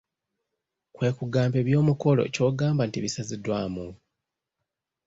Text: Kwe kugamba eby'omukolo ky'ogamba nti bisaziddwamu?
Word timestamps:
Kwe 0.95 1.09
kugamba 1.17 1.55
eby'omukolo 1.61 2.21
ky'ogamba 2.33 2.81
nti 2.85 2.97
bisaziddwamu? 3.03 3.87